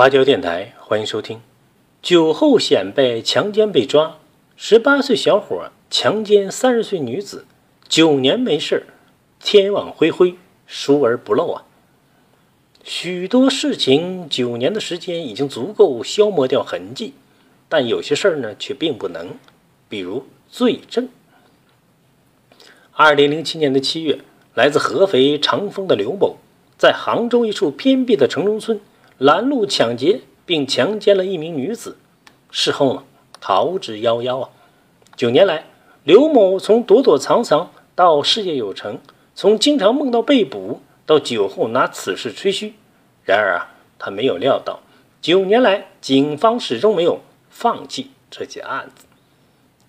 [0.00, 1.42] 花椒电台，欢迎收听。
[2.00, 4.16] 酒后显摆强奸被抓，
[4.56, 7.44] 十八岁小伙强奸三十岁女子，
[7.86, 8.86] 九年没事，
[9.40, 10.36] 天网恢恢，
[10.66, 11.64] 疏而不漏啊。
[12.82, 17.12] 许多事情，九年的时间已经足够消磨掉痕迹，
[17.68, 19.34] 但有些事儿呢，却并不能。
[19.90, 21.10] 比如罪证。
[22.92, 24.20] 二零零七年的七月，
[24.54, 26.38] 来自合肥长丰的刘某，
[26.78, 28.80] 在杭州一处偏僻的城中村。
[29.20, 31.98] 拦路抢劫并强奸了一名女子，
[32.50, 33.04] 事后呢
[33.38, 34.48] 逃之夭夭啊！
[35.14, 35.66] 九年来，
[36.04, 38.98] 刘某从躲躲藏藏到事业有成，
[39.34, 42.72] 从经常梦到被捕到酒后拿此事吹嘘。
[43.22, 44.80] 然而啊，他没有料到，
[45.20, 49.04] 九年来警方始终没有放弃这起案子。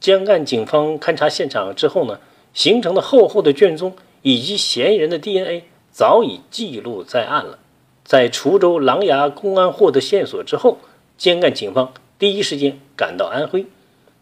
[0.01, 2.19] 江干警方勘查现场之后呢，
[2.53, 7.59] 形成的厚厚的卷宗以及嫌疑人的 DNA 早已记录在案了。
[8.11, 10.79] 在滁州琅琊公安获得线索之后，
[11.17, 13.67] 江干警方第一时间赶到安徽。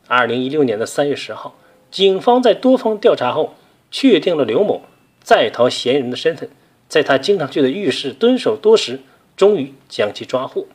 [0.07, 1.55] 二零一六年的三月十号，
[1.89, 3.55] 警方在多方调查后，
[3.89, 4.83] 确定了刘某
[5.23, 6.51] 在逃嫌疑人的身份。
[6.87, 8.99] 在他经常去的浴室蹲守多时，
[9.35, 10.67] 终于将其抓获。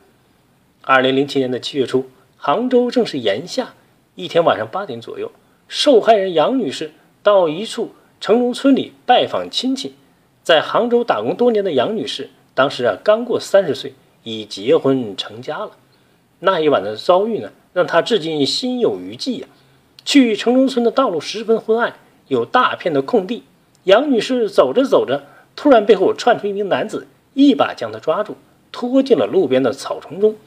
[0.81, 3.75] 二零零七年的七月初，杭州正是炎夏，
[4.15, 5.31] 一天晚上八点左右，
[5.69, 6.91] 受害人杨女士
[7.23, 9.95] 到一处城中村里拜访亲戚。
[10.43, 12.29] 在杭州打工多年的杨女士。
[12.55, 15.71] 当时啊，刚过三十岁，已结婚成家了。
[16.39, 19.47] 那一晚的遭遇呢，让他至今心有余悸呀。
[20.05, 21.95] 去城中村的道路十分昏暗，
[22.29, 23.43] 有大片的空地。
[23.83, 25.25] 杨女士走着走着，
[25.55, 28.37] 突然背后窜出一名男子，一把将她抓住，
[28.71, 30.37] 拖进了路边的草丛中。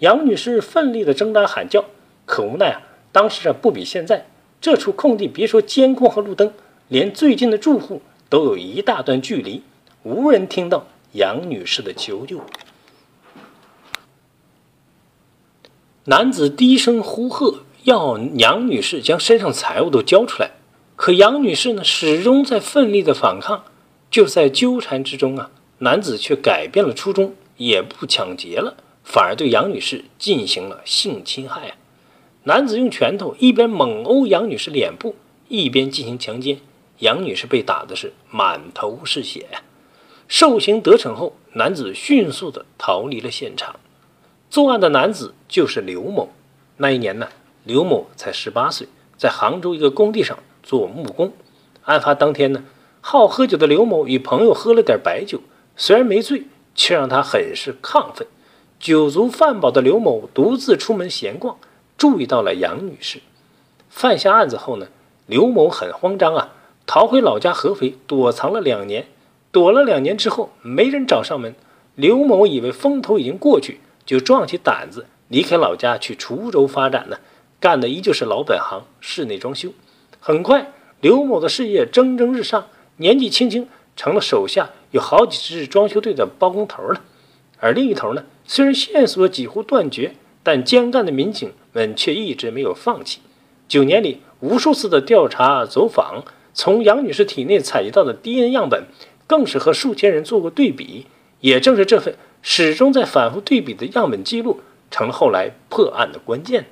[0.00, 1.86] 杨女士奋力的挣扎喊叫，
[2.26, 4.26] 可无奈啊，当时啊不比现在，
[4.60, 6.52] 这处空地别说监控和路灯，
[6.88, 9.62] 连最近的住户都有一大段距离，
[10.02, 10.86] 无人听到。
[11.14, 12.40] 杨女士的求救，
[16.06, 20.50] 男子低声呼喝，要杨女士将身上财物都交出来。
[20.96, 23.64] 可杨女士呢，始终在奋力的反抗。
[24.10, 31.76] 就在纠缠之中啊，男子却改变了初衷，也不抢劫了，反而对杨女士进行了性侵害啊！
[32.44, 35.14] 男子用拳头一边猛殴杨女士脸部，
[35.48, 36.58] 一边进行强奸。
[36.98, 39.62] 杨女士被打的是满头是血呀。
[40.36, 43.76] 受刑得逞后，男子迅速的逃离了现场。
[44.50, 46.30] 作案的男子就是刘某。
[46.78, 47.28] 那一年呢，
[47.62, 51.32] 刘某才十八岁，在杭州一个工地上做木工。
[51.84, 52.64] 案发当天呢，
[53.00, 55.38] 好喝酒的刘某与朋友喝了点白酒，
[55.76, 56.42] 虽然没醉，
[56.74, 58.26] 却让他很是亢奋。
[58.80, 61.56] 酒足饭饱的刘某独自出门闲逛，
[61.96, 63.20] 注意到了杨女士。
[63.88, 64.88] 犯下案子后呢，
[65.26, 66.48] 刘某很慌张啊，
[66.86, 69.06] 逃回老家合肥躲藏了两年。
[69.54, 71.54] 躲了两年之后，没人找上门。
[71.94, 77.18] 刘某以为风头已经过去，就壮起胆子离开老家去滁州发展呢。
[77.60, 79.68] 干的依旧是老本行，室内装修。
[80.18, 82.66] 很快，刘某的事业蒸蒸日上，
[82.96, 87.02] 年纪轻轻成了手下有好几支装修队的包工头了。
[87.60, 93.20] 而另一头呢，虽然线索几乎断绝，但江干的民警们却一直没有放弃。
[93.68, 98.88] 九年里，无数次的调查走访，从杨女士体内采集到的 DNA 样本。
[99.26, 101.06] 更是和数千人做过对比，
[101.40, 106.66] 也正是这份始终在反复对比的样本记录，成了后来破案的关键。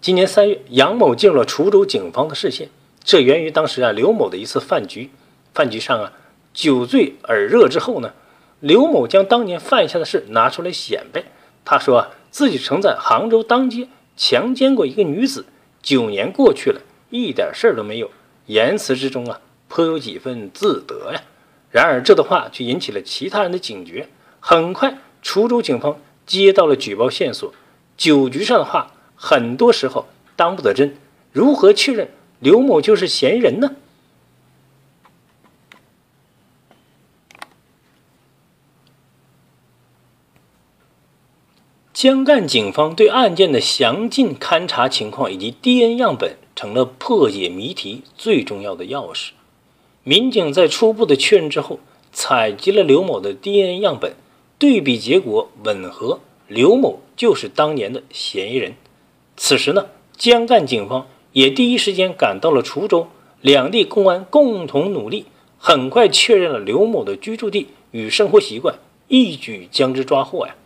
[0.00, 2.70] 今年三月，杨某进入了滁州警方的视线，
[3.04, 5.10] 这源于当时啊刘某的一次饭局。
[5.52, 6.12] 饭局上啊，
[6.54, 8.12] 酒醉耳热之后呢，
[8.60, 11.24] 刘某将当年犯下的事拿出来显摆。
[11.64, 15.44] 他说啊，自己曾在杭州当街强奸过一个女子，
[15.82, 16.80] 九年过去了，
[17.10, 18.10] 一点事儿都没有。
[18.46, 19.40] 言辞之中啊。
[19.70, 21.22] 颇有几分自得呀，
[21.70, 24.08] 然而这段话却引起了其他人的警觉。
[24.40, 27.54] 很快，滁州警方接到了举报线索：
[27.96, 30.96] 酒局上的话，很多时候当不得真。
[31.32, 32.10] 如何确认
[32.40, 33.76] 刘某就是嫌疑人呢？
[41.92, 49.30] 江干警方对案件的详尽勘查情况以及 DNA 样本，成了破解谜题最重要的钥匙。
[50.02, 51.78] 民警在初步的确认之后，
[52.10, 54.14] 采集了刘某的 DNA 样本，
[54.58, 58.72] 对比结果吻合，刘某就是当年的嫌疑人。
[59.36, 63.08] 此时呢，江干警方也第一时间赶到了滁州，
[63.42, 65.26] 两地公安共同努力，
[65.58, 68.76] 很快确认了刘某的居住地与生活习惯，
[69.08, 70.56] 一举将之抓获呀。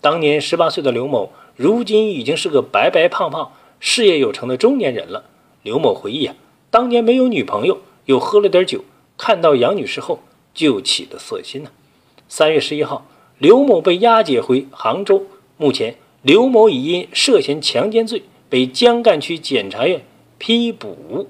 [0.00, 5.26] 当年十八岁的刘某，如今已经是个白白胖胖、事业有成的中年人了。
[5.62, 6.34] 刘某回忆啊，
[6.72, 7.78] 当年没有女朋友。
[8.06, 8.84] 又喝了点酒，
[9.16, 10.20] 看到杨女士后
[10.52, 11.70] 就起了色心呢。
[12.28, 13.06] 三月十一号，
[13.38, 15.26] 刘某被押解回杭州。
[15.56, 20.04] 目前，刘某已因涉嫌强奸罪被江干区检察院
[20.38, 21.28] 批捕。